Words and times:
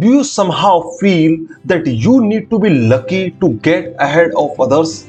Do 0.00 0.08
you 0.08 0.24
somehow 0.24 0.80
feel 1.00 1.46
that 1.64 1.86
you 1.86 2.20
need 2.22 2.50
to 2.50 2.58
be 2.58 2.70
lucky 2.70 3.30
to 3.40 3.50
get 3.66 3.94
ahead 4.00 4.32
of 4.36 4.60
others? 4.60 5.06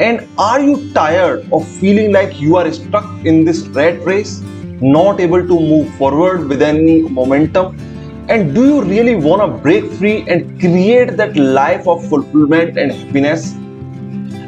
And 0.00 0.26
are 0.36 0.60
you 0.60 0.92
tired 0.92 1.46
of 1.52 1.66
feeling 1.66 2.12
like 2.12 2.40
you 2.40 2.56
are 2.56 2.70
stuck 2.72 3.06
in 3.24 3.44
this 3.44 3.60
rat 3.68 4.02
race, 4.04 4.40
not 4.80 5.20
able 5.20 5.46
to 5.46 5.60
move 5.60 5.94
forward 5.94 6.48
with 6.48 6.60
any 6.60 7.02
momentum? 7.02 7.78
And 8.28 8.52
do 8.52 8.66
you 8.66 8.82
really 8.82 9.14
want 9.14 9.42
to 9.42 9.62
break 9.62 9.90
free 9.92 10.28
and 10.28 10.58
create 10.58 11.16
that 11.16 11.36
life 11.36 11.86
of 11.86 12.04
fulfillment 12.08 12.76
and 12.76 12.90
happiness? 12.90 13.54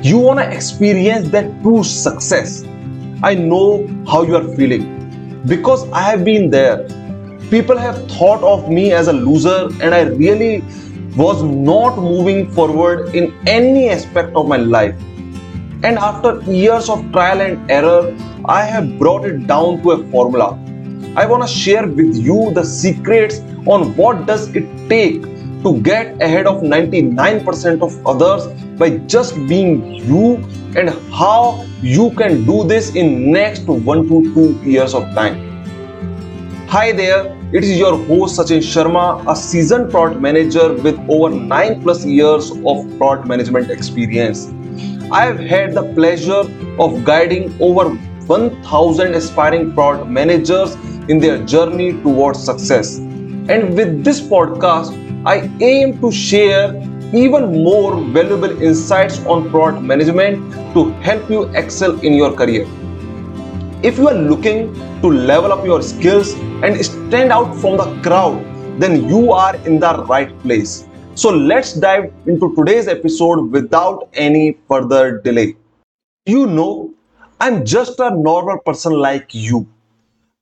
You 0.03 0.19
want 0.19 0.41
to 0.41 0.51
experience 0.53 1.29
that 1.29 1.63
true 1.63 1.85
success. 1.85 2.65
I 3.23 3.35
know 3.35 3.87
how 4.09 4.25
you 4.25 4.35
are 4.35 4.49
feeling 4.57 5.43
because 5.47 5.89
I 5.93 6.03
have 6.11 6.25
been 6.25 6.51
there 6.51 6.89
people 7.51 7.79
have 7.79 8.11
thought 8.11 8.43
of 8.43 8.69
me 8.69 8.93
as 8.93 9.09
a 9.09 9.13
loser 9.13 9.69
and 9.81 9.95
I 9.95 10.03
really 10.03 10.63
was 11.17 11.43
not 11.43 11.97
moving 11.97 12.51
forward 12.53 13.15
in 13.15 13.35
any 13.47 13.89
aspect 13.89 14.37
of 14.37 14.47
my 14.47 14.59
life. 14.59 14.95
And 15.83 15.97
after 15.99 16.41
years 16.51 16.91
of 16.91 17.11
trial 17.11 17.41
and 17.41 17.71
error, 17.71 18.15
I 18.45 18.63
have 18.65 18.99
brought 18.99 19.25
it 19.25 19.47
down 19.47 19.83
to 19.83 19.93
a 19.93 20.07
formula. 20.11 20.59
I 21.17 21.25
want 21.25 21.43
to 21.43 21.49
share 21.49 21.87
with 21.87 22.17
you 22.17 22.53
the 22.53 22.65
secrets 22.65 23.41
on 23.67 23.97
what 23.97 24.27
does 24.27 24.55
it 24.55 24.67
take 24.89 25.23
to 25.63 25.81
get 25.81 26.21
ahead 26.21 26.47
of 26.47 26.63
99% 26.63 27.83
of 27.83 28.07
others 28.07 28.47
by 28.79 28.99
just 28.99 29.35
being 29.49 29.95
you 30.07 30.37
and 30.77 30.91
how 31.13 31.67
you 31.83 32.11
can 32.11 32.45
do 32.45 32.65
this 32.65 32.95
in 32.95 33.33
next 33.33 33.67
1 33.67 34.09
to 34.09 34.35
2 34.35 34.71
years 34.71 34.95
of 34.95 35.03
time. 35.15 35.48
Hi 36.73 36.93
there, 36.93 37.35
it 37.55 37.65
is 37.65 37.79
your 37.79 37.97
host 38.05 38.39
Sachin 38.39 38.59
Sharma, 38.59 39.25
a 39.27 39.35
seasoned 39.35 39.91
product 39.91 40.21
manager 40.21 40.75
with 40.75 40.99
over 41.09 41.35
9 41.35 41.83
plus 41.83 42.05
years 42.05 42.51
of 42.51 42.99
product 42.99 43.27
management 43.27 43.71
experience. 43.71 44.53
I 45.11 45.25
have 45.25 45.39
had 45.39 45.73
the 45.73 45.85
pleasure 45.95 46.43
of 46.79 47.05
guiding 47.07 47.57
over 47.63 47.89
1000 48.27 49.15
aspiring 49.15 49.73
product 49.73 50.11
managers 50.11 50.75
in 51.09 51.19
their 51.19 51.43
journey 51.43 51.95
towards 52.03 52.45
success. 52.45 52.99
And 52.99 53.75
with 53.75 54.05
this 54.05 54.21
podcast, 54.21 54.93
I 55.25 55.51
aim 55.63 55.99
to 56.03 56.13
share 56.13 56.75
even 57.15 57.65
more 57.65 57.99
valuable 57.99 58.63
insights 58.63 59.25
on 59.25 59.49
product 59.49 59.83
management 59.83 60.53
to 60.75 60.91
help 61.01 61.31
you 61.31 61.45
excel 61.55 61.99
in 62.01 62.13
your 62.13 62.35
career. 62.35 62.67
If 63.81 63.97
you 63.97 64.09
are 64.09 64.15
looking 64.15 64.75
to 65.03 65.07
level 65.09 65.53
up 65.53 65.65
your 65.65 65.83
skills 65.83 66.33
and 66.65 66.85
stand 66.85 67.31
out 67.31 67.55
from 67.59 67.77
the 67.77 67.85
crowd, 68.03 68.45
then 68.81 69.09
you 69.09 69.31
are 69.31 69.55
in 69.55 69.79
the 69.79 70.05
right 70.09 70.37
place. 70.41 70.85
So 71.15 71.31
let's 71.31 71.75
dive 71.75 72.13
into 72.27 72.53
today's 72.57 72.89
episode 72.89 73.53
without 73.53 74.09
any 74.15 74.59
further 74.67 75.21
delay. 75.21 75.55
You 76.27 76.49
know, 76.49 76.93
I'm 77.39 77.65
just 77.65 78.01
a 78.01 78.11
normal 78.11 78.59
person 78.59 78.95
like 78.95 79.33
you, 79.33 79.65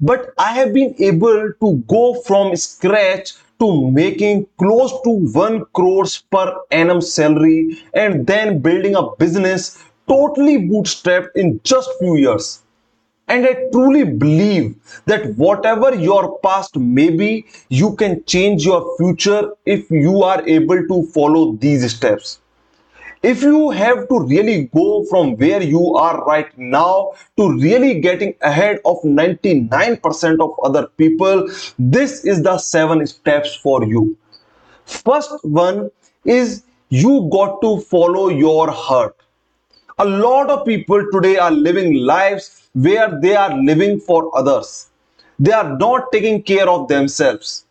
but 0.00 0.32
I 0.38 0.54
have 0.54 0.72
been 0.72 0.94
able 0.98 1.52
to 1.60 1.84
go 1.88 2.14
from 2.22 2.56
scratch 2.56 3.34
to 3.60 3.90
making 3.90 4.46
close 4.58 4.92
to 5.04 5.10
1 5.10 5.66
crores 5.74 6.24
per 6.32 6.56
annum 6.70 7.02
salary 7.02 7.84
and 7.92 8.26
then 8.26 8.60
building 8.60 8.96
a 8.96 9.14
business 9.16 9.84
totally 10.08 10.56
bootstrapped 10.56 11.32
in 11.34 11.60
just 11.64 11.90
few 11.98 12.16
years 12.16 12.62
and 13.28 13.44
I 13.44 13.54
truly 13.72 14.04
believe 14.04 14.76
that 15.06 15.34
whatever 15.36 15.94
your 15.94 16.38
past 16.38 16.76
may 16.76 17.10
be, 17.10 17.46
you 17.68 17.94
can 17.96 18.24
change 18.24 18.64
your 18.64 18.96
future 18.96 19.50
if 19.64 19.90
you 19.90 20.22
are 20.22 20.46
able 20.46 20.86
to 20.86 21.02
follow 21.12 21.52
these 21.56 21.92
steps. 21.94 22.40
If 23.22 23.42
you 23.42 23.70
have 23.70 24.08
to 24.08 24.20
really 24.20 24.66
go 24.72 25.04
from 25.06 25.36
where 25.36 25.60
you 25.60 25.96
are 25.96 26.24
right 26.24 26.56
now 26.56 27.12
to 27.36 27.50
really 27.58 28.00
getting 28.00 28.34
ahead 28.42 28.78
of 28.84 28.98
99% 29.02 30.40
of 30.40 30.54
other 30.62 30.86
people, 30.96 31.48
this 31.78 32.24
is 32.24 32.42
the 32.44 32.58
seven 32.58 33.04
steps 33.06 33.56
for 33.56 33.84
you. 33.84 34.16
First 34.84 35.32
one 35.42 35.90
is 36.24 36.62
you 36.90 37.28
got 37.32 37.60
to 37.62 37.80
follow 37.80 38.28
your 38.28 38.70
heart. 38.70 39.15
A 39.98 40.04
lot 40.04 40.50
of 40.50 40.66
people 40.66 41.02
today 41.10 41.38
are 41.38 41.50
living 41.50 41.94
lives 41.94 42.68
where 42.74 43.18
they 43.18 43.34
are 43.34 43.56
living 43.56 43.98
for 43.98 44.30
others. 44.36 44.90
They 45.38 45.52
are 45.52 45.78
not 45.78 46.12
taking 46.12 46.42
care 46.42 46.68
of 46.68 46.88
themselves. 46.88 47.64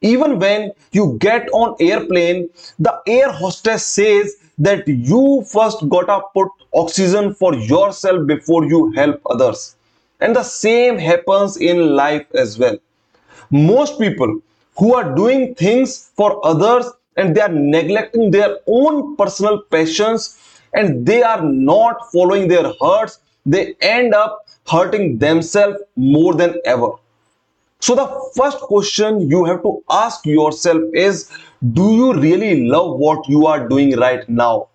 Even 0.00 0.38
when 0.38 0.70
you 0.92 1.16
get 1.18 1.48
on 1.52 1.74
airplane, 1.80 2.50
the 2.78 3.02
air 3.08 3.32
hostess 3.32 3.84
says 3.84 4.36
that 4.58 4.86
you 4.86 5.44
first 5.50 5.88
gotta 5.88 6.20
put 6.32 6.50
oxygen 6.72 7.34
for 7.34 7.52
yourself 7.52 8.28
before 8.28 8.64
you 8.64 8.92
help 8.92 9.20
others. 9.28 9.74
And 10.20 10.36
the 10.36 10.44
same 10.44 10.98
happens 10.98 11.56
in 11.56 11.96
life 11.96 12.26
as 12.32 12.60
well. 12.60 12.78
Most 13.50 13.98
people 13.98 14.40
who 14.76 14.94
are 14.94 15.16
doing 15.16 15.56
things 15.56 16.12
for 16.14 16.46
others 16.46 16.86
and 17.16 17.34
they 17.34 17.40
are 17.40 17.48
neglecting 17.48 18.30
their 18.30 18.58
own 18.68 19.16
personal 19.16 19.62
passions 19.62 20.38
and 20.74 21.06
they 21.06 21.22
are 21.22 21.42
not 21.42 22.10
following 22.12 22.48
their 22.48 22.72
hearts, 22.80 23.20
they 23.44 23.74
end 23.80 24.14
up 24.14 24.46
hurting 24.66 25.18
themselves 25.18 25.78
more 25.96 26.34
than 26.34 26.54
ever. 26.64 26.92
So 27.80 27.96
the 27.96 28.30
first 28.36 28.58
question 28.58 29.28
you 29.28 29.44
have 29.44 29.62
to 29.62 29.82
ask 29.90 30.24
yourself 30.24 30.82
is, 30.94 31.30
do 31.72 31.94
you 31.94 32.14
really 32.14 32.68
love 32.68 32.96
what 32.96 33.28
you 33.28 33.46
are 33.46 33.68
doing 33.68 33.96
right 33.98 34.28
now? 34.28 34.68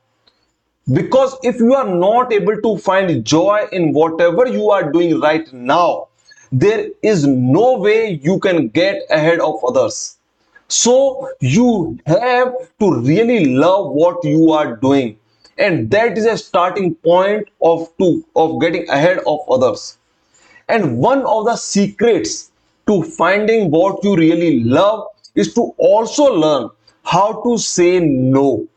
Because 0.91 1.37
if 1.43 1.57
you 1.59 1.73
are 1.73 1.87
not 1.87 2.33
able 2.33 2.61
to 2.61 2.77
find 2.77 3.23
joy 3.25 3.65
in 3.71 3.93
whatever 3.93 4.47
you 4.47 4.69
are 4.71 4.91
doing 4.91 5.19
right 5.19 5.51
now, 5.53 6.07
there 6.51 6.87
is 7.01 7.25
no 7.25 7.77
way 7.77 8.19
you 8.23 8.39
can 8.39 8.69
get 8.69 9.03
ahead 9.09 9.39
of 9.39 9.63
others. 9.63 10.17
So 10.69 11.29
you 11.39 11.97
have 12.05 12.53
to 12.79 13.01
really 13.01 13.53
love 13.53 13.91
what 13.91 14.23
you 14.23 14.51
are 14.51 14.75
doing 14.75 15.17
and 15.57 15.89
that 15.91 16.17
is 16.17 16.25
a 16.25 16.37
starting 16.37 16.95
point 16.95 17.47
of 17.61 17.89
to 17.97 18.23
of 18.35 18.59
getting 18.61 18.89
ahead 18.89 19.19
of 19.25 19.39
others. 19.49 19.97
And 20.69 20.99
one 20.99 21.25
of 21.25 21.45
the 21.45 21.55
secrets 21.55 22.51
to 22.87 23.01
finding 23.03 23.71
what 23.71 24.03
you 24.03 24.15
really 24.15 24.63
love 24.63 25.07
is 25.35 25.53
to 25.53 25.73
also 25.77 26.25
learn 26.33 26.69
how 27.03 27.41
to 27.43 27.57
say 27.57 27.99
no. 27.99 28.67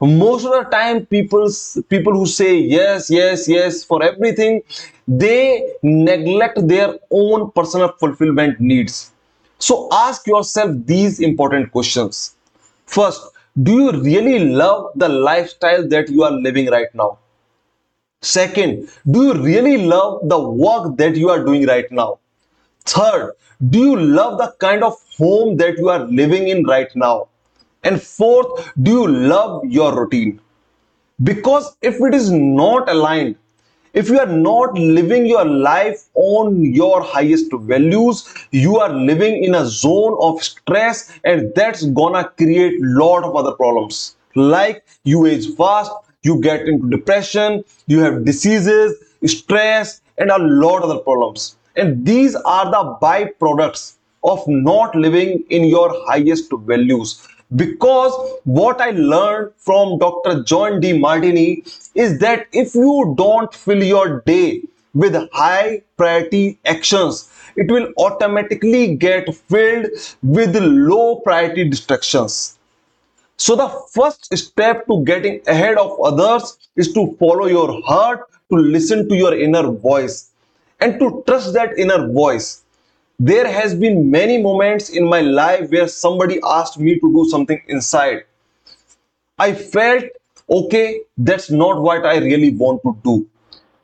Most 0.00 0.44
of 0.46 0.52
the 0.52 0.70
time 0.70 1.06
people 1.06 1.48
people 1.88 2.12
who 2.14 2.26
say 2.26 2.56
yes 2.56 3.10
yes 3.10 3.46
yes 3.48 3.84
for 3.84 4.02
everything 4.02 4.62
they 5.06 5.66
neglect 5.82 6.66
their 6.66 6.94
own 7.10 7.50
personal 7.52 7.92
fulfillment 8.00 8.60
needs. 8.60 9.12
So 9.58 9.88
ask 9.92 10.26
yourself 10.26 10.74
these 10.84 11.20
important 11.20 11.72
questions. 11.72 12.34
First 12.86 13.22
do 13.62 13.72
you 13.72 13.92
really 14.02 14.38
love 14.50 14.92
the 14.94 15.08
lifestyle 15.08 15.86
that 15.88 16.08
you 16.10 16.22
are 16.22 16.30
living 16.30 16.70
right 16.70 16.94
now? 16.94 17.18
Second, 18.20 18.88
do 19.10 19.24
you 19.26 19.34
really 19.34 19.78
love 19.78 20.28
the 20.28 20.38
work 20.38 20.96
that 20.98 21.16
you 21.16 21.30
are 21.30 21.44
doing 21.44 21.66
right 21.66 21.90
now? 21.90 22.18
Third, 22.84 23.32
do 23.70 23.78
you 23.78 23.96
love 23.96 24.38
the 24.38 24.54
kind 24.58 24.84
of 24.84 24.94
home 25.16 25.56
that 25.56 25.78
you 25.78 25.88
are 25.88 26.04
living 26.06 26.48
in 26.48 26.64
right 26.64 26.94
now? 26.94 27.28
And 27.84 28.02
fourth, 28.02 28.72
do 28.82 28.90
you 28.90 29.08
love 29.08 29.64
your 29.64 29.98
routine? 29.98 30.40
Because 31.22 31.76
if 31.82 32.00
it 32.00 32.14
is 32.14 32.30
not 32.30 32.88
aligned, 32.88 33.36
if 34.00 34.10
you 34.10 34.18
are 34.20 34.34
not 34.46 34.78
living 34.78 35.24
your 35.24 35.44
life 35.44 36.00
on 36.14 36.62
your 36.78 37.02
highest 37.02 37.52
values 37.70 38.18
you 38.50 38.78
are 38.78 38.92
living 39.10 39.42
in 39.42 39.54
a 39.54 39.64
zone 39.64 40.16
of 40.20 40.42
stress 40.42 40.98
and 41.24 41.50
that's 41.54 41.86
gonna 42.00 42.24
create 42.36 42.74
lot 42.82 43.24
of 43.24 43.34
other 43.34 43.52
problems. 43.52 44.16
Like 44.34 44.84
you 45.04 45.24
age 45.24 45.46
fast 45.56 45.90
you 46.22 46.40
get 46.42 46.68
into 46.68 46.90
depression 46.90 47.64
you 47.86 48.00
have 48.00 48.24
diseases 48.26 48.94
stress 49.24 50.02
and 50.18 50.30
a 50.30 50.38
lot 50.38 50.82
of 50.82 50.90
other 50.90 51.00
problems. 51.00 51.56
And 51.76 52.04
these 52.04 52.34
are 52.34 52.66
the 52.66 52.98
byproducts 53.00 53.94
of 54.24 54.46
not 54.46 54.94
living 54.94 55.42
in 55.48 55.64
your 55.64 55.90
highest 56.06 56.52
values. 56.52 57.26
Because 57.54 58.12
what 58.44 58.80
I 58.80 58.90
learned 58.90 59.52
from 59.56 59.98
Dr. 59.98 60.42
John 60.42 60.80
Demartini 60.80 61.85
is 61.96 62.18
that 62.18 62.46
if 62.52 62.74
you 62.74 63.14
don't 63.16 63.54
fill 63.54 63.82
your 63.82 64.20
day 64.20 64.62
with 64.94 65.14
high 65.32 65.82
priority 65.96 66.58
actions, 66.64 67.30
it 67.56 67.70
will 67.70 67.92
automatically 67.98 68.96
get 68.96 69.34
filled 69.34 69.86
with 70.22 70.56
low 70.56 71.16
priority 71.20 71.68
distractions. 71.68 72.58
So 73.38 73.56
the 73.56 73.68
first 73.92 74.36
step 74.36 74.86
to 74.86 75.04
getting 75.04 75.40
ahead 75.46 75.78
of 75.78 75.98
others 76.00 76.58
is 76.76 76.92
to 76.92 77.16
follow 77.18 77.46
your 77.46 77.82
heart, 77.82 78.20
to 78.50 78.56
listen 78.56 79.08
to 79.08 79.16
your 79.16 79.38
inner 79.38 79.70
voice 79.70 80.30
and 80.80 80.98
to 81.00 81.22
trust 81.26 81.52
that 81.54 81.78
inner 81.78 82.06
voice 82.08 82.62
there 83.18 83.50
has 83.50 83.74
been 83.74 84.10
many 84.10 84.42
moments 84.42 84.90
in 84.90 85.08
my 85.08 85.20
life 85.22 85.70
where 85.70 85.88
somebody 85.88 86.38
asked 86.44 86.78
me 86.78 86.98
to 87.00 87.12
do 87.12 87.26
something 87.30 87.62
inside. 87.68 88.24
I 89.38 89.54
felt, 89.54 90.04
okay, 90.48 91.00
that's 91.18 91.50
not 91.50 91.80
what 91.80 92.04
I 92.04 92.18
really 92.18 92.50
want 92.50 92.82
to 92.82 92.96
do. 93.04 93.28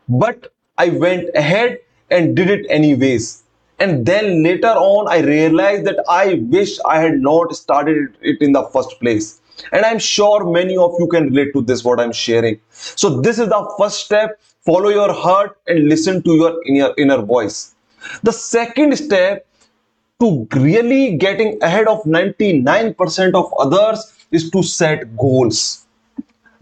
But 0.08 0.52
I 0.78 0.88
went 0.88 1.30
ahead 1.34 1.78
and 2.10 2.36
did 2.36 2.50
it 2.50 2.66
anyways. 2.68 3.42
And 3.78 4.06
then 4.06 4.42
later 4.42 4.68
on, 4.68 5.08
I 5.08 5.20
realized 5.20 5.84
that 5.86 6.04
I 6.08 6.34
wish 6.34 6.78
I 6.86 7.00
had 7.00 7.18
not 7.18 7.54
started 7.56 8.16
it 8.20 8.40
in 8.40 8.52
the 8.52 8.62
first 8.64 9.00
place. 9.00 9.40
And 9.72 9.84
I'm 9.84 9.98
sure 9.98 10.44
many 10.50 10.76
of 10.76 10.94
you 10.98 11.06
can 11.08 11.24
relate 11.24 11.52
to 11.54 11.62
this, 11.62 11.84
what 11.84 12.00
I'm 12.00 12.12
sharing. 12.12 12.60
So 12.70 13.20
this 13.20 13.38
is 13.38 13.48
the 13.48 13.74
first 13.78 14.04
step. 14.04 14.40
Follow 14.64 14.88
your 14.88 15.12
heart 15.12 15.58
and 15.66 15.88
listen 15.88 16.22
to 16.22 16.34
your 16.34 16.60
inner, 16.66 16.92
inner 16.96 17.22
voice. 17.22 17.74
The 18.22 18.32
second 18.32 18.96
step 18.96 19.46
to 20.20 20.46
really 20.54 21.16
getting 21.16 21.60
ahead 21.62 21.88
of 21.88 22.02
99% 22.04 23.34
of 23.34 23.52
others 23.58 24.12
is 24.30 24.50
to 24.50 24.62
set 24.62 25.16
goals. 25.16 25.81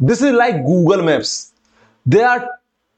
This 0.03 0.23
is 0.23 0.33
like 0.33 0.65
Google 0.65 1.03
Maps. 1.03 1.53
There 2.07 2.27
are 2.27 2.49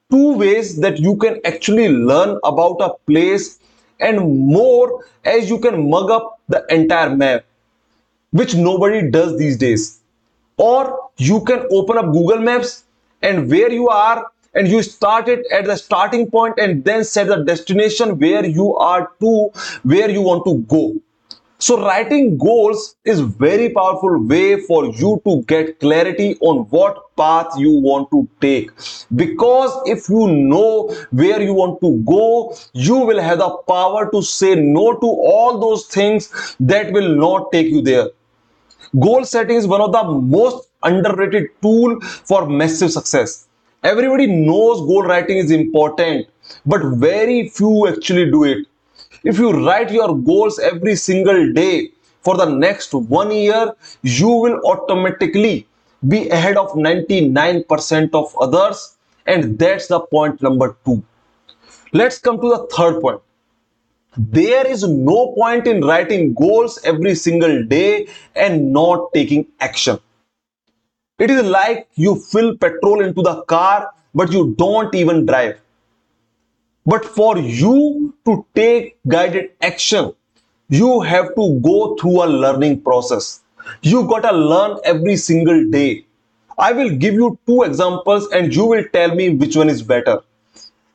two 0.08 0.36
ways 0.36 0.78
that 0.80 0.98
you 1.00 1.16
can 1.16 1.40
actually 1.44 1.88
learn 1.88 2.38
about 2.44 2.80
a 2.80 2.94
place 3.10 3.58
and 3.98 4.46
more 4.46 5.04
as 5.24 5.50
you 5.50 5.58
can 5.58 5.90
mug 5.90 6.12
up 6.12 6.38
the 6.48 6.64
entire 6.68 7.16
map 7.16 7.44
which 8.30 8.54
nobody 8.54 9.10
does 9.10 9.36
these 9.38 9.56
days 9.56 10.00
or 10.58 11.10
you 11.16 11.40
can 11.44 11.66
open 11.70 11.98
up 11.98 12.12
google 12.12 12.38
maps 12.38 12.84
and 13.22 13.48
where 13.50 13.70
you 13.70 13.88
are 13.88 14.26
and 14.54 14.68
you 14.68 14.82
start 14.82 15.28
it 15.28 15.46
at 15.50 15.64
the 15.64 15.76
starting 15.76 16.30
point 16.30 16.58
and 16.58 16.84
then 16.84 17.04
set 17.04 17.28
the 17.28 17.42
destination 17.44 18.18
where 18.18 18.44
you 18.44 18.76
are 18.76 19.10
to 19.20 19.50
where 19.82 20.10
you 20.10 20.20
want 20.20 20.44
to 20.44 20.58
go 20.74 20.94
so 21.64 21.74
writing 21.80 22.36
goals 22.38 22.96
is 23.04 23.20
very 23.20 23.68
powerful 23.74 24.14
way 24.30 24.60
for 24.68 24.86
you 25.00 25.10
to 25.26 25.42
get 25.52 25.78
clarity 25.78 26.36
on 26.40 26.62
what 26.70 26.96
path 27.16 27.52
you 27.56 27.70
want 27.70 28.10
to 28.10 28.28
take. 28.40 28.70
Because 29.14 29.70
if 29.86 30.08
you 30.08 30.26
know 30.26 30.88
where 31.10 31.40
you 31.40 31.54
want 31.54 31.80
to 31.82 32.02
go 32.14 32.56
you 32.72 32.96
will 32.96 33.20
have 33.20 33.38
the 33.38 33.50
power 33.68 34.10
to 34.10 34.22
say 34.22 34.54
no 34.56 34.94
to 35.04 35.06
all 35.06 35.60
those 35.60 35.86
things 35.86 36.56
that 36.58 36.92
will 36.92 37.14
not 37.14 37.52
take 37.52 37.68
you 37.68 37.80
there. 37.82 38.08
Goal 38.98 39.24
setting 39.24 39.56
is 39.56 39.66
one 39.66 39.80
of 39.80 39.92
the 39.92 40.02
most 40.04 40.68
underrated 40.82 41.48
tool 41.62 42.00
for 42.00 42.46
massive 42.48 42.90
success. 42.90 43.48
Everybody 43.84 44.26
knows 44.26 44.80
goal 44.80 45.04
writing 45.04 45.38
is 45.38 45.50
important, 45.50 46.26
but 46.66 46.82
very 46.84 47.48
few 47.48 47.88
actually 47.88 48.30
do 48.30 48.44
it. 48.44 48.66
If 49.24 49.38
you 49.38 49.52
write 49.52 49.90
your 49.92 50.16
goals 50.16 50.58
every 50.58 50.96
single 50.96 51.52
day 51.52 51.90
for 52.22 52.36
the 52.36 52.46
next 52.46 52.92
one 52.92 53.30
year, 53.30 53.72
you 54.02 54.28
will 54.28 54.60
automatically 54.64 55.66
be 56.08 56.28
ahead 56.30 56.56
of 56.56 56.72
99% 56.72 58.14
of 58.14 58.36
others. 58.40 58.96
And 59.26 59.58
that's 59.58 59.86
the 59.86 60.00
point 60.00 60.42
number 60.42 60.76
two. 60.84 61.02
Let's 61.92 62.18
come 62.18 62.40
to 62.40 62.48
the 62.48 62.66
third 62.74 63.00
point. 63.00 63.20
There 64.16 64.66
is 64.66 64.82
no 64.86 65.32
point 65.34 65.66
in 65.66 65.84
writing 65.84 66.34
goals 66.34 66.80
every 66.84 67.14
single 67.14 67.64
day 67.64 68.08
and 68.34 68.72
not 68.72 69.12
taking 69.14 69.46
action. 69.60 69.98
It 71.18 71.30
is 71.30 71.44
like 71.44 71.88
you 71.94 72.16
fill 72.16 72.56
petrol 72.56 73.00
into 73.00 73.22
the 73.22 73.42
car, 73.42 73.90
but 74.14 74.32
you 74.32 74.54
don't 74.58 74.94
even 74.94 75.24
drive. 75.24 75.60
But 76.84 77.04
for 77.04 77.38
you 77.38 78.11
to 78.24 78.44
take 78.54 78.96
guided 79.08 79.50
action, 79.60 80.12
you 80.68 81.00
have 81.00 81.34
to 81.34 81.60
go 81.60 81.96
through 81.96 82.22
a 82.24 82.26
learning 82.26 82.80
process. 82.80 83.40
You 83.82 84.06
gotta 84.06 84.32
learn 84.32 84.78
every 84.84 85.16
single 85.16 85.70
day. 85.70 86.04
I 86.58 86.72
will 86.72 86.90
give 86.90 87.14
you 87.14 87.38
two 87.46 87.62
examples 87.62 88.30
and 88.32 88.54
you 88.54 88.66
will 88.66 88.84
tell 88.92 89.14
me 89.14 89.30
which 89.30 89.56
one 89.56 89.68
is 89.68 89.82
better. 89.82 90.20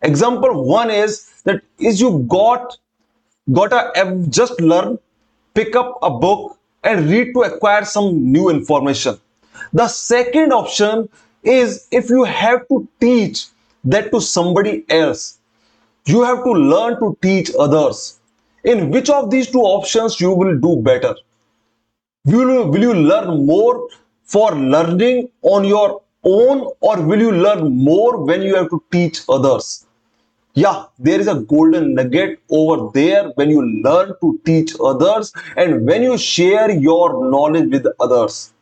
Example 0.01 0.63
one 0.63 0.91
is 0.91 1.41
that 1.43 1.61
is 1.79 1.99
you 1.99 2.25
got 2.27 2.77
gotta 3.51 4.25
just 4.29 4.59
learn, 4.61 4.99
pick 5.53 5.75
up 5.75 5.97
a 6.01 6.09
book 6.09 6.57
and 6.83 7.09
read 7.09 7.33
to 7.33 7.41
acquire 7.41 7.85
some 7.85 8.31
new 8.31 8.49
information. 8.49 9.17
The 9.73 9.87
second 9.87 10.53
option 10.53 11.09
is 11.43 11.87
if 11.91 12.09
you 12.09 12.23
have 12.23 12.67
to 12.67 12.87
teach 12.99 13.47
that 13.83 14.11
to 14.11 14.21
somebody 14.21 14.85
else, 14.89 15.36
you 16.07 16.23
have 16.23 16.43
to 16.43 16.51
learn 16.51 16.99
to 16.99 17.17
teach 17.21 17.51
others. 17.59 18.19
In 18.63 18.91
which 18.91 19.09
of 19.09 19.29
these 19.29 19.49
two 19.51 19.61
options 19.61 20.19
you 20.19 20.31
will 20.31 20.57
do 20.57 20.81
better? 20.81 21.15
Will 22.25 22.49
you, 22.51 22.63
will 22.65 22.81
you 22.81 22.93
learn 22.93 23.45
more 23.45 23.87
for 24.23 24.55
learning 24.55 25.29
on 25.41 25.63
your 25.65 26.01
own 26.23 26.69
or 26.81 27.01
will 27.01 27.19
you 27.19 27.31
learn 27.31 27.75
more 27.77 28.23
when 28.23 28.41
you 28.41 28.55
have 28.55 28.69
to 28.69 28.83
teach 28.91 29.21
others? 29.29 29.85
Yeah, 30.53 30.85
there 30.97 31.19
is 31.19 31.27
a 31.27 31.35
golden 31.35 31.93
nugget 31.93 32.39
over 32.49 32.89
there 32.93 33.29
when 33.35 33.49
you 33.49 33.61
learn 33.83 34.13
to 34.21 34.39
teach 34.43 34.73
others 34.83 35.31
and 35.55 35.85
when 35.85 36.03
you 36.03 36.17
share 36.17 36.71
your 36.71 37.29
knowledge 37.29 37.69
with 37.71 37.85
others. 37.99 38.53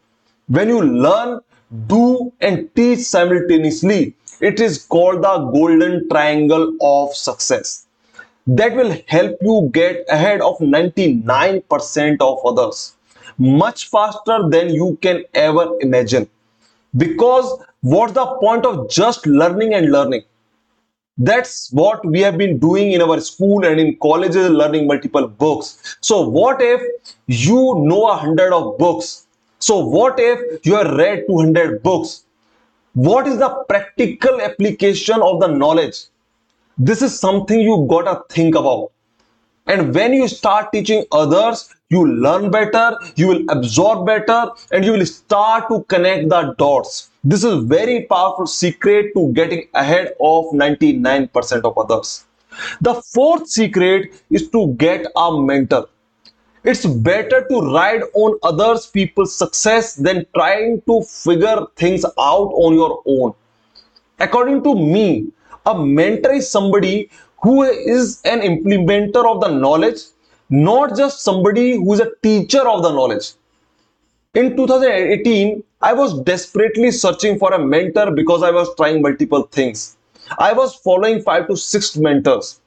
When 0.47 0.67
you 0.69 0.81
learn, 0.81 1.39
do 1.87 2.31
and 2.41 2.69
teach 2.75 2.99
simultaneously, 2.99 4.15
it 4.39 4.59
is 4.59 4.83
called 4.85 5.21
the 5.23 5.37
golden 5.53 6.07
triangle 6.09 6.75
of 6.81 7.15
success. 7.15 7.85
That 8.47 8.75
will 8.75 8.95
help 9.07 9.37
you 9.41 9.69
get 9.73 10.05
ahead 10.09 10.41
of 10.41 10.57
99% 10.59 12.17
of 12.21 12.45
others 12.45 12.95
much 13.37 13.89
faster 13.89 14.47
than 14.49 14.69
you 14.69 14.97
can 15.01 15.23
ever 15.33 15.75
imagine. 15.81 16.29
Because 16.95 17.59
what's 17.81 18.13
the 18.13 18.25
point 18.39 18.65
of 18.65 18.89
just 18.89 19.25
learning 19.27 19.73
and 19.73 19.91
learning? 19.91 20.23
That's 21.17 21.71
what 21.71 22.05
we 22.05 22.21
have 22.21 22.37
been 22.37 22.59
doing 22.59 22.91
in 22.91 23.01
our 23.01 23.19
school 23.21 23.65
and 23.65 23.79
in 23.79 23.97
colleges, 24.01 24.49
learning 24.49 24.87
multiple 24.87 25.27
books. 25.27 25.97
So 26.01 26.27
what 26.27 26.61
if 26.61 26.81
you 27.27 27.75
know 27.79 28.09
a 28.09 28.17
hundred 28.17 28.53
of 28.53 28.77
books 28.77 29.25
so 29.59 29.79
what 29.79 30.19
if 30.19 30.65
you 30.65 30.75
have 30.75 30.95
read 30.95 31.23
200 31.27 31.81
books? 31.81 32.24
What 32.95 33.27
is 33.27 33.39
the 33.39 33.49
practical 33.67 34.39
application 34.39 35.21
of 35.21 35.41
the 35.41 35.47
knowledge? 35.47 36.05
This 36.77 37.01
is 37.01 37.19
something 37.19 37.59
you 37.59 37.85
gotta 37.89 38.21
think 38.29 38.55
about. 38.55 38.93
And 39.67 39.93
when 39.93 40.13
you 40.13 40.29
start 40.29 40.71
teaching 40.71 41.03
others, 41.11 41.75
you 41.89 42.07
learn 42.07 42.51
better, 42.51 42.97
you 43.17 43.27
will 43.27 43.43
absorb 43.49 44.05
better, 44.05 44.49
and 44.71 44.85
you 44.85 44.93
will 44.93 45.05
start 45.05 45.67
to 45.71 45.83
connect 45.89 46.29
the 46.29 46.55
dots. 46.57 47.09
This 47.25 47.43
is 47.43 47.65
very 47.65 48.03
powerful 48.03 48.47
secret 48.47 49.11
to 49.13 49.33
getting 49.33 49.67
ahead 49.73 50.13
of 50.21 50.45
99% 50.53 51.65
of 51.65 51.77
others. 51.77 52.23
The 52.79 52.93
fourth 53.13 53.49
secret 53.49 54.23
is 54.29 54.49
to 54.51 54.73
get 54.75 55.05
a 55.17 55.41
mentor. 55.41 55.87
It's 56.65 56.83
better 56.83 57.45
to 57.47 57.59
ride 57.61 58.01
on 58.13 58.39
others 58.41 58.87
people's 58.87 59.35
success 59.35 59.93
than 59.93 60.25
trying 60.33 60.81
to 60.87 61.03
figure 61.03 61.67
things 61.75 62.03
out 62.03 62.49
on 62.63 62.73
your 62.73 63.03
own. 63.05 63.35
According 64.19 64.63
to 64.63 64.73
me, 64.73 65.27
a 65.67 65.77
mentor 65.77 66.33
is 66.33 66.49
somebody 66.49 67.11
who 67.43 67.61
is 67.61 68.19
an 68.25 68.39
implementer 68.41 69.31
of 69.31 69.41
the 69.41 69.49
knowledge, 69.49 69.99
not 70.49 70.97
just 70.97 71.21
somebody 71.21 71.75
who 71.75 71.93
is 71.93 71.99
a 71.99 72.09
teacher 72.23 72.67
of 72.67 72.81
the 72.81 72.89
knowledge. 72.89 73.33
In 74.33 74.57
2018, 74.57 75.63
I 75.83 75.93
was 75.93 76.19
desperately 76.21 76.89
searching 76.89 77.37
for 77.37 77.53
a 77.53 77.63
mentor 77.63 78.09
because 78.09 78.41
I 78.41 78.49
was 78.49 78.75
trying 78.75 79.03
multiple 79.03 79.43
things. 79.43 79.97
I 80.39 80.51
was 80.51 80.73
following 80.73 81.21
five 81.21 81.47
to 81.47 81.55
six 81.55 81.95
mentors 81.95 82.59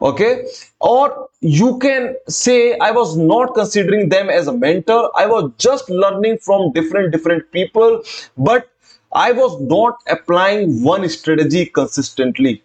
okay? 0.00 0.46
Or 0.80 1.28
you 1.40 1.78
can 1.78 2.16
say 2.28 2.76
i 2.78 2.90
was 2.90 3.16
not 3.16 3.54
considering 3.54 4.08
them 4.08 4.28
as 4.28 4.48
a 4.48 4.52
mentor. 4.52 5.10
I 5.14 5.26
was 5.26 5.52
just 5.58 5.88
learning 5.88 6.38
from 6.38 6.72
different 6.72 7.12
different 7.12 7.50
people 7.52 8.02
but 8.36 8.68
i 9.12 9.30
was 9.32 9.60
not 9.60 10.00
applying 10.08 10.82
one 10.82 11.08
strategy 11.08 11.66
consistently. 11.66 12.62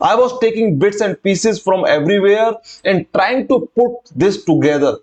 I 0.00 0.14
was 0.14 0.38
taking 0.40 0.78
bits 0.78 1.00
and 1.00 1.20
pieces 1.22 1.60
from 1.60 1.84
everywhere 1.84 2.54
and 2.84 3.06
trying 3.12 3.48
to 3.48 3.68
put 3.74 3.92
this 4.14 4.44
together. 4.44 4.98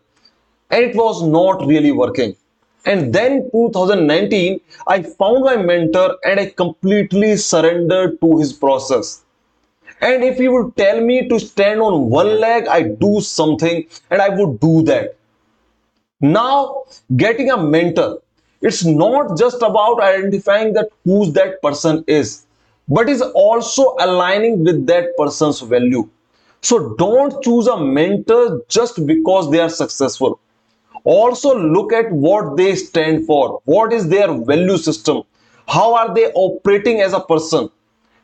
And 0.72 0.86
it 0.86 0.96
was 0.96 1.22
not 1.22 1.66
really 1.68 1.92
working. 1.92 2.36
And 2.86 3.14
then 3.14 3.50
2019 3.52 4.60
i 4.88 5.02
found 5.04 5.44
my 5.44 5.58
mentor 5.58 6.18
and 6.24 6.40
i 6.40 6.46
completely 6.50 7.36
surrendered 7.38 8.20
to 8.22 8.38
his 8.38 8.54
process 8.54 9.25
and 10.02 10.24
if 10.24 10.40
you 10.40 10.52
would 10.52 10.76
tell 10.76 11.02
me 11.02 11.28
to 11.30 11.40
stand 11.40 11.82
on 11.82 12.10
one 12.10 12.40
leg, 12.40 12.68
I 12.68 12.84
do 12.84 13.22
something 13.22 13.86
and 14.10 14.22
I 14.22 14.30
would 14.30 14.60
do 14.60 14.84
that. 14.84 15.16
Now, 16.22 16.84
getting 17.16 17.52
a 17.52 17.58
mentor, 17.58 18.20
it's 18.62 18.86
not 18.86 19.38
just 19.38 19.62
about 19.62 20.02
identifying 20.02 20.74
that 20.74 20.90
who's 21.04 21.34
that 21.34 21.62
person 21.62 22.04
is, 22.08 22.46
but 22.88 23.10
is 23.10 23.22
also 23.22 23.96
aligning 24.00 24.64
with 24.64 24.86
that 24.88 25.16
person's 25.18 25.62
value. 25.62 26.10
So 26.62 26.96
don't 26.96 27.44
choose 27.44 27.68
a 27.68 27.80
mentor 27.80 28.62
just 28.68 29.06
because 29.06 29.52
they 29.52 29.60
are 29.60 29.70
successful. 29.70 30.40
Also 31.04 31.56
look 31.56 31.94
at 31.94 32.12
what 32.12 32.58
they 32.58 32.76
stand 32.76 33.28
for. 33.28 33.62
What 33.66 33.94
is 33.94 34.10
their 34.10 34.34
value 34.34 34.78
system? 34.78 35.24
How 35.68 35.94
are 35.96 36.14
they 36.14 36.32
operating 36.34 37.02
as 37.02 37.14
a 37.14 37.20
person? 37.20 37.70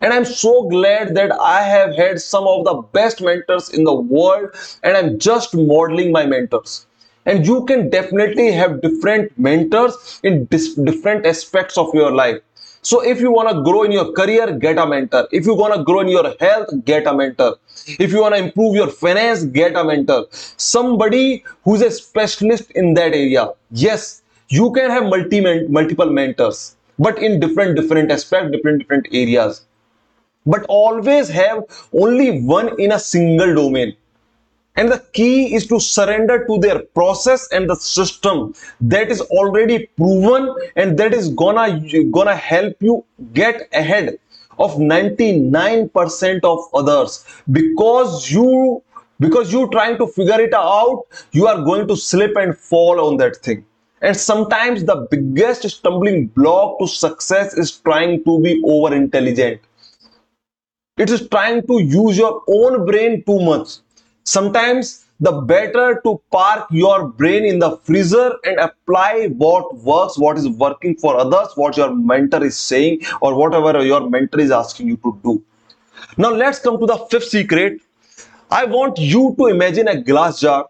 And 0.02 0.14
I'm 0.14 0.26
so 0.26 0.68
glad 0.68 1.16
that 1.16 1.32
I 1.32 1.64
have 1.64 1.96
had 1.96 2.20
some 2.22 2.46
of 2.48 2.66
the 2.66 2.82
best 2.92 3.22
mentors 3.22 3.70
in 3.70 3.84
the 3.84 3.94
world 3.94 4.50
and 4.84 4.98
I'm 4.98 5.20
just 5.20 5.56
modeling 5.56 6.12
my 6.12 6.26
mentors. 6.26 6.86
And 7.26 7.46
you 7.46 7.66
can 7.66 7.90
definitely 7.90 8.52
have 8.52 8.82
different 8.82 9.38
mentors 9.38 10.20
in 10.24 10.46
different 10.46 11.26
aspects 11.26 11.78
of 11.78 11.94
your 11.94 12.12
life 12.12 12.42
so 12.84 13.02
if 13.02 13.20
you 13.22 13.32
want 13.32 13.50
to 13.50 13.62
grow 13.62 13.84
in 13.84 13.92
your 13.92 14.12
career, 14.12 14.52
get 14.58 14.80
a 14.80 14.88
mentor. 14.88 15.28
If 15.32 15.46
you 15.46 15.54
want 15.54 15.76
to 15.76 15.84
grow 15.84 16.00
in 16.00 16.08
your 16.08 16.34
health, 16.40 16.70
get 16.84 17.06
a 17.06 17.14
mentor. 17.14 17.58
If 18.00 18.12
you 18.12 18.22
want 18.22 18.34
to 18.34 18.44
improve 18.44 18.74
your 18.74 18.88
finance, 18.88 19.44
get 19.44 19.76
a 19.76 19.84
mentor. 19.84 20.26
Somebody 20.32 21.44
who's 21.64 21.82
a 21.82 21.92
specialist 21.92 22.72
in 22.72 22.96
that 22.96 23.14
area. 23.14 23.52
Yes, 23.70 24.24
you 24.50 24.72
can 24.72 24.90
have 24.90 25.04
multi 25.04 25.42
multiple 25.68 26.10
mentors, 26.10 26.76
but 26.98 27.20
in 27.20 27.40
different 27.40 27.76
different 27.76 28.12
aspects, 28.12 28.52
different 28.52 28.80
different 28.80 29.08
areas. 29.12 29.64
But 30.46 30.66
always 30.68 31.30
have 31.30 31.64
only 31.94 32.42
one 32.42 32.80
in 32.80 32.92
a 32.92 33.00
single 33.00 33.54
domain. 33.54 33.96
And 34.76 34.90
the 34.92 35.04
key 35.14 35.54
is 35.54 35.68
to 35.68 35.80
surrender 35.80 36.46
to 36.48 36.58
their 36.58 36.80
process 36.80 37.48
and 37.52 37.70
the 37.70 37.76
system. 37.76 38.54
That 38.80 39.12
is 39.12 39.22
already 39.22 39.88
proven 39.98 40.56
and 40.76 40.98
that 40.98 41.14
is 41.14 41.30
gonna 41.30 41.82
gonna 42.12 42.36
help 42.36 42.78
you 42.80 43.04
get 43.34 43.68
ahead 43.74 44.18
of 44.58 44.78
99% 44.78 46.44
of 46.44 46.60
others. 46.74 47.26
Because 47.52 48.32
you 48.32 48.82
because 49.20 49.52
you 49.54 49.70
trying 49.72 49.98
to 49.98 50.08
figure 50.08 50.40
it 50.42 50.54
out 50.54 51.04
you 51.32 51.48
are 51.48 51.62
going 51.64 51.88
to 51.88 51.96
slip 51.96 52.36
and 52.36 52.58
fall 52.58 53.00
on 53.00 53.18
that 53.18 53.36
thing. 53.38 53.66
And 54.02 54.18
sometimes 54.18 54.86
the 54.86 55.08
biggest 55.12 55.70
stumbling 55.70 56.28
block 56.28 56.80
to 56.80 56.88
success 56.88 57.54
is 57.54 57.72
trying 57.72 58.24
to 58.24 58.40
be 58.40 58.62
over 58.66 58.96
intelligent 58.96 59.62
it 60.98 61.10
is 61.10 61.28
trying 61.30 61.66
to 61.68 61.82
use 61.82 62.18
your 62.18 62.44
own 62.48 62.86
brain 62.86 63.24
too 63.26 63.40
much 63.40 63.80
Sometimes 64.24 65.06
the 65.20 65.32
better 65.32 66.00
to 66.04 66.22
park 66.32 66.68
your 66.72 67.08
brain 67.08 67.46
in 67.46 67.60
the 67.60 67.78
freezer 67.78 68.36
and 68.46 68.60
apply 68.60 69.28
what 69.38 69.76
works, 69.78 70.18
what 70.18 70.38
is 70.38 70.48
working 70.50 70.96
for 70.96 71.16
others, 71.18 71.50
what 71.56 71.76
your 71.78 71.96
mentor 71.96 72.44
is 72.44 72.58
saying 72.58 73.02
or 73.22 73.36
whatever 73.36 73.84
your 73.84 74.10
mentor 74.10 74.40
is 74.40 74.52
asking 74.52 74.88
you 74.90 74.98
to 74.98 75.20
do. 75.24 75.44
Now 76.18 76.30
let's 76.32 76.60
come 76.60 76.80
to 76.80 76.86
the 76.86 76.98
fifth 77.10 77.26
secret. 77.30 77.82
I 78.52 78.66
want 78.66 79.00
you 79.00 79.36
to 79.40 79.48
imagine 79.48 79.88
a 79.88 80.02
glass 80.02 80.40
jar 80.40 80.68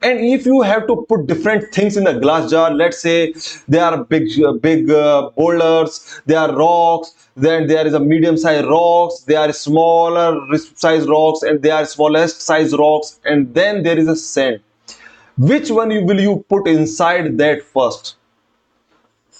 and 0.00 0.20
if 0.20 0.46
you 0.46 0.62
have 0.62 0.86
to 0.86 1.04
put 1.08 1.26
different 1.26 1.72
things 1.74 1.96
in 1.96 2.04
the 2.04 2.12
glass 2.12 2.50
jar 2.50 2.72
let's 2.72 3.00
say 3.00 3.34
there 3.66 3.82
are 3.82 4.04
big 4.04 4.28
big 4.60 4.90
uh, 4.90 5.30
boulders 5.36 6.20
there 6.26 6.38
are 6.38 6.54
rocks 6.56 7.30
then 7.34 7.66
there 7.66 7.86
is 7.86 7.94
a 7.94 8.00
medium 8.00 8.36
size 8.36 8.64
rocks 8.64 9.20
there 9.26 9.40
are 9.40 9.52
smaller 9.52 10.56
size 10.56 11.06
rocks 11.06 11.42
and 11.42 11.62
there 11.62 11.74
are 11.74 11.84
smallest 11.84 12.42
size 12.42 12.72
rocks 12.76 13.18
and 13.24 13.54
then 13.54 13.82
there 13.82 13.98
is 13.98 14.08
a 14.08 14.16
sand. 14.16 14.60
Which 15.36 15.70
one 15.70 15.88
will 16.04 16.20
you 16.20 16.44
put 16.48 16.66
inside 16.66 17.38
that 17.38 17.62
first? 17.62 18.16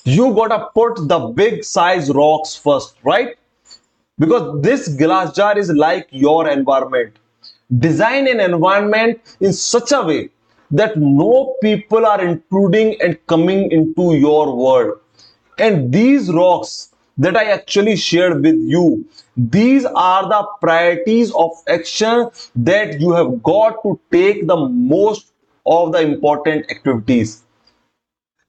You 0.05 0.33
gotta 0.33 0.69
put 0.75 1.09
the 1.09 1.19
big 1.19 1.65
size 1.65 2.11
rocks 2.11 2.55
first 2.57 2.97
right? 3.03 3.37
Because 4.19 4.63
this 4.63 4.89
glass 4.89 5.35
jar 5.35 5.57
is 5.59 5.71
like 5.71 6.09
your 6.11 6.49
environment. 6.49 7.17
Design 7.79 8.27
an 8.27 8.41
environment 8.41 9.21
in 9.41 9.53
such 9.53 9.93
a 9.93 10.03
way 10.03 10.31
that 10.71 10.97
no 10.97 11.57
people 11.63 12.05
are 12.07 12.21
intruding 12.21 13.01
and 13.01 13.19
coming 13.27 13.71
into 13.73 14.15
your 14.15 14.55
world. 14.55 15.01
And 15.59 15.93
these 15.93 16.33
rocks 16.33 16.95
that 17.17 17.37
I 17.37 17.45
actually 17.51 17.97
shared 17.97 18.43
with 18.43 18.57
you, 18.61 19.05
these 19.37 19.85
are 19.85 20.29
the 20.29 20.47
priorities 20.61 21.33
of 21.35 21.51
action 21.69 22.31
that 22.55 23.01
you 23.01 23.13
have 23.13 23.43
got 23.43 23.83
to 23.83 23.99
take 24.13 24.47
the 24.47 24.57
most 24.57 25.33
of 25.67 25.93
the 25.93 26.01
important 26.01 26.71
activities. 26.71 27.43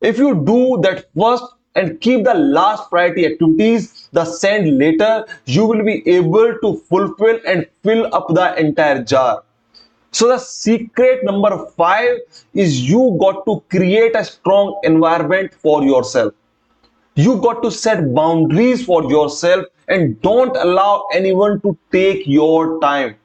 If 0.02 0.18
you 0.18 0.46
do 0.46 0.80
that 0.84 1.08
first 1.18 1.44
and 1.76 2.00
keep 2.00 2.24
the 2.26 2.34
last 2.34 2.90
priority 2.90 3.26
activities, 3.26 4.10
the 4.12 4.26
sand 4.26 4.78
later, 4.78 5.26
you 5.46 5.66
will 5.66 5.84
be 5.84 6.08
able 6.08 6.58
to 6.62 6.78
fulfill 6.88 7.40
and 7.46 7.68
fill 7.84 8.14
up 8.14 8.28
the 8.30 8.58
entire 8.60 9.04
jar. 9.04 9.44
So 10.12 10.28
the 10.28 10.40
secret 10.40 11.24
number 11.24 11.66
five 11.78 12.18
is 12.54 12.90
you 12.90 13.18
got 13.20 13.46
to 13.46 13.64
create 13.70 14.16
a 14.16 14.24
strong 14.24 14.80
environment 14.84 15.54
for 15.54 15.84
yourself. 15.84 16.34
You 17.16 17.40
got 17.42 17.62
to 17.64 17.72
set 17.72 18.14
boundaries 18.14 18.86
for 18.86 19.04
yourself 19.04 19.66
and 19.88 20.20
don't 20.22 20.56
allow 20.58 21.06
anyone 21.14 21.60
to 21.62 21.78
take 21.92 22.26
your 22.26 22.80
time. 22.80 23.16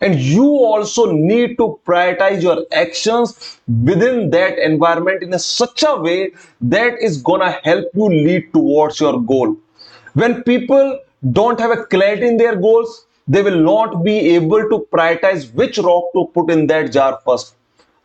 And 0.00 0.18
you 0.18 0.44
also 0.44 1.12
need 1.12 1.56
to 1.58 1.78
prioritize 1.86 2.42
your 2.42 2.66
actions 2.72 3.58
within 3.84 4.30
that 4.30 4.58
environment 4.58 5.22
in 5.22 5.32
a 5.32 5.38
such 5.38 5.84
a 5.84 5.94
way 5.96 6.32
that 6.60 7.00
is 7.00 7.22
gonna 7.22 7.52
help 7.62 7.86
you 7.94 8.08
lead 8.08 8.52
towards 8.52 9.00
your 9.00 9.20
goal. 9.20 9.56
When 10.14 10.42
people 10.42 10.98
don't 11.30 11.60
have 11.60 11.70
a 11.70 11.84
clarity 11.84 12.26
in 12.26 12.36
their 12.36 12.56
goals, 12.56 13.06
they 13.28 13.42
will 13.42 13.60
not 13.60 14.02
be 14.04 14.16
able 14.34 14.68
to 14.68 14.86
prioritize 14.92 15.52
which 15.54 15.78
rock 15.78 16.04
to 16.14 16.26
put 16.34 16.50
in 16.50 16.66
that 16.66 16.92
jar 16.92 17.20
first. 17.24 17.54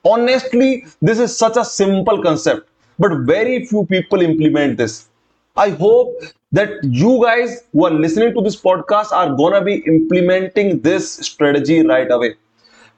Honestly, 0.05 0.85
this 1.01 1.19
is 1.19 1.37
such 1.37 1.57
a 1.57 1.65
simple 1.65 2.21
concept, 2.23 2.69
but 2.99 3.11
very 3.25 3.65
few 3.65 3.85
people 3.85 4.21
implement 4.21 4.77
this. 4.77 5.09
I 5.55 5.69
hope 5.71 6.13
that 6.51 6.83
you 6.83 7.21
guys 7.23 7.63
who 7.73 7.85
are 7.85 7.91
listening 7.91 8.33
to 8.35 8.41
this 8.41 8.55
podcast 8.55 9.11
are 9.11 9.35
gonna 9.35 9.63
be 9.63 9.75
implementing 9.85 10.81
this 10.81 11.13
strategy 11.13 11.85
right 11.85 12.09
away. 12.09 12.35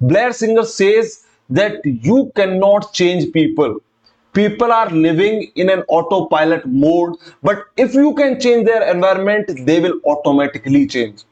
Blair 0.02 0.34
Singer 0.34 0.64
says 0.64 1.26
that 1.50 1.84
you 1.86 2.32
cannot 2.36 2.94
change 2.94 3.32
people. 3.32 3.80
People 4.34 4.72
are 4.72 4.90
living 4.90 5.52
in 5.56 5.70
an 5.70 5.84
autopilot 5.88 6.66
mode, 6.66 7.16
but 7.42 7.66
if 7.78 7.96
you 7.96 8.14
can 8.14 8.40
change 8.40 8.66
their 8.68 8.84
environment, 8.92 9.66
they 9.66 9.80
will 9.80 10.00
automatically 10.06 10.86
change. 10.86 11.24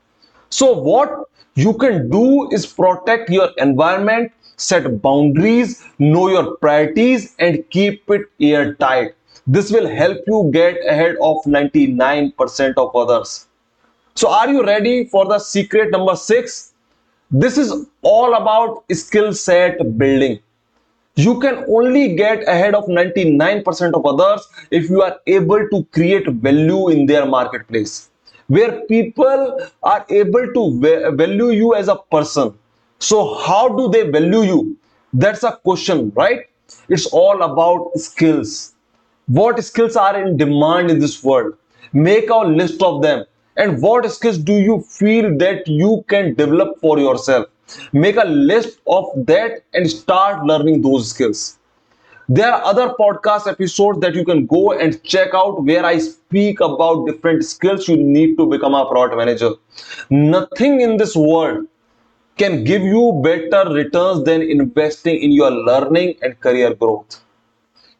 So 0.49 0.73
what 0.73 1.25
you 1.55 1.73
can 1.73 2.09
do 2.09 2.49
is 2.51 2.65
protect 2.65 3.29
your 3.29 3.49
environment, 3.57 4.31
set 4.55 5.01
boundaries, 5.01 5.83
know 5.99 6.29
your 6.29 6.55
priorities 6.57 7.35
and 7.39 7.69
keep 7.69 8.09
it 8.09 8.21
airtight. 8.39 9.15
This 9.45 9.71
will 9.71 9.87
help 9.87 10.17
you 10.27 10.49
get 10.53 10.77
ahead 10.87 11.15
of 11.21 11.37
99% 11.45 12.73
of 12.77 12.95
others. 12.95 13.47
So 14.15 14.29
are 14.29 14.49
you 14.49 14.63
ready 14.65 15.05
for 15.05 15.25
the 15.25 15.39
secret 15.39 15.91
number 15.91 16.15
six? 16.15 16.73
This 17.29 17.57
is 17.57 17.87
all 18.01 18.35
about 18.35 18.83
skill 18.91 19.33
set 19.33 19.97
building. 19.97 20.39
You 21.15 21.39
can 21.39 21.65
only 21.67 22.15
get 22.15 22.47
ahead 22.47 22.75
of 22.75 22.85
99% 22.85 23.93
of 23.93 24.05
others 24.05 24.47
if 24.71 24.89
you 24.89 25.01
are 25.01 25.19
able 25.25 25.67
to 25.69 25.83
create 25.91 26.27
value 26.27 26.89
in 26.89 27.05
their 27.05 27.25
marketplace 27.25 28.09
where 28.47 28.81
people 28.81 29.59
are 29.83 30.05
able 30.09 30.51
to 30.53 30.79
value 31.15 31.49
you 31.49 31.75
as 31.75 31.87
a 31.87 31.95
person. 31.95 32.53
So 32.99 33.35
how 33.35 33.69
do 33.69 33.89
they 33.89 34.09
value 34.09 34.41
you? 34.41 34.77
That's 35.13 35.43
a 35.43 35.51
question 35.63 36.11
right? 36.15 36.41
It's 36.89 37.05
all 37.07 37.41
about 37.43 37.91
skills. 37.97 38.73
What 39.27 39.63
skills 39.63 39.95
are 39.95 40.21
in 40.21 40.37
demand 40.37 40.91
in 40.91 40.99
this 40.99 41.23
world? 41.23 41.55
Make 41.93 42.29
a 42.29 42.37
list 42.37 42.81
of 42.81 43.01
them. 43.01 43.25
And 43.55 43.81
what 43.81 44.09
skills 44.11 44.37
do 44.37 44.53
you 44.53 44.81
feel 44.81 45.37
that 45.37 45.67
you 45.67 46.03
can 46.07 46.35
develop 46.35 46.79
for 46.79 46.99
yourself? 46.99 47.47
Make 47.91 48.15
a 48.17 48.25
list 48.25 48.79
of 48.87 49.05
that 49.25 49.63
and 49.73 49.89
start 49.89 50.45
learning 50.45 50.81
those 50.81 51.09
skills 51.09 51.57
there 52.29 52.51
are 52.53 52.61
other 52.63 52.89
podcast 52.99 53.47
episodes 53.49 53.99
that 54.01 54.13
you 54.13 54.25
can 54.25 54.45
go 54.45 54.73
and 54.73 55.01
check 55.03 55.29
out 55.33 55.63
where 55.63 55.85
I 55.85 55.97
speak 55.97 56.59
about 56.59 57.05
different 57.05 57.45
skills 57.45 57.87
you 57.87 57.95
need 57.95 58.37
to 58.37 58.45
become 58.45 58.73
a 58.73 58.85
product 58.85 59.17
manager. 59.17 59.51
Nothing 60.09 60.81
in 60.81 60.97
this 60.97 61.15
world 61.15 61.67
can 62.37 62.63
give 62.65 62.81
you 62.81 63.19
better 63.23 63.71
returns 63.71 64.25
than 64.25 64.41
investing 64.41 65.21
in 65.21 65.31
your 65.31 65.51
learning 65.51 66.17
and 66.21 66.39
career 66.41 66.73
growth. 66.73 67.21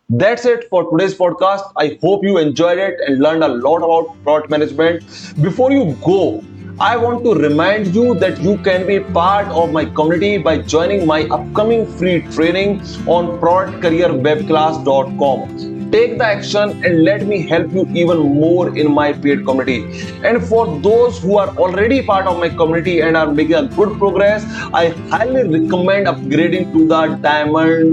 That's 0.10 0.46
it 0.46 0.70
for 0.70 0.90
today's 0.92 1.16
podcast. 1.16 1.72
I 1.78 1.98
hope 2.02 2.24
you 2.24 2.38
enjoyed 2.38 2.78
it 2.78 3.00
and 3.08 3.20
learned 3.20 3.44
a 3.44 3.50
lot 3.50 3.78
about 3.78 4.24
product 4.24 4.50
management. 4.50 5.02
Before 5.42 5.72
you 5.72 5.98
go, 6.04 6.44
I 6.80 6.96
want 6.96 7.24
to 7.24 7.34
remind 7.34 7.96
you 7.96 8.14
that 8.20 8.40
you 8.40 8.60
can 8.60 8.86
be 8.86 9.00
part 9.00 9.48
of 9.48 9.72
my 9.72 9.86
community 9.86 10.38
by 10.38 10.60
joining 10.60 11.08
my 11.08 11.24
upcoming 11.24 11.88
free 11.88 12.22
training 12.34 12.82
on 13.08 13.40
productcareerwebclass.com. 13.40 15.92
take 15.92 16.20
the 16.20 16.26
action 16.26 16.86
and 16.86 17.04
let 17.04 17.26
me 17.26 17.48
help 17.48 17.72
you 17.72 17.88
even 18.02 18.20
more 18.20 18.78
in 18.78 18.94
my 18.94 19.12
paid 19.12 19.44
community 19.48 20.06
and 20.30 20.46
for 20.48 20.68
those 20.82 21.18
who 21.18 21.40
are 21.44 21.50
already 21.66 22.04
part 22.12 22.28
of 22.28 22.38
my 22.38 22.50
community 22.50 23.02
and 23.02 23.18
are 23.22 23.32
making 23.40 23.58
a 23.62 23.64
good 23.80 23.98
progress 24.04 24.46
i 24.84 24.86
highly 25.16 25.44
recommend 25.56 26.04
upgrading 26.14 26.72
to 26.74 26.80
the 26.94 27.02
diamond 27.28 27.84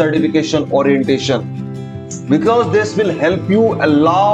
certification 0.00 0.70
orientation 0.80 1.40
because 2.36 2.64
this 2.78 2.88
will 2.96 3.12
help 3.26 3.42
you 3.48 3.64
allow 3.88 4.30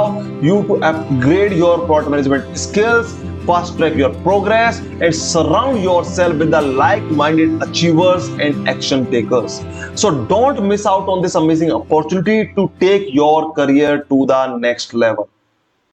you 0.49 0.57
to 0.71 0.75
upgrade 0.93 1.53
your 1.65 1.75
product 1.85 2.09
management 2.09 2.57
skills 2.57 3.07
fast 3.45 3.77
track 3.77 3.95
your 3.95 4.13
progress 4.23 4.79
and 4.79 5.13
surround 5.15 5.83
yourself 5.83 6.35
with 6.37 6.51
the 6.51 6.61
like-minded 6.61 7.61
achievers 7.61 8.27
and 8.29 8.69
action 8.69 9.09
takers. 9.11 9.61
So 9.95 10.25
don't 10.25 10.67
miss 10.67 10.85
out 10.85 11.07
on 11.07 11.21
this 11.21 11.35
amazing 11.35 11.71
opportunity 11.71 12.53
to 12.55 12.71
take 12.79 13.13
your 13.13 13.53
career 13.53 14.03
to 14.03 14.25
the 14.25 14.57
next 14.57 14.93
level 14.93 15.29